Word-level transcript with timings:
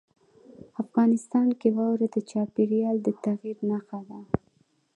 افغانستان 0.83 1.47
کې 1.59 1.69
واوره 1.77 2.07
د 2.15 2.17
چاپېریال 2.29 2.97
د 3.03 3.07
تغیر 3.23 3.57
نښه 3.69 3.99
ده. 4.07 4.19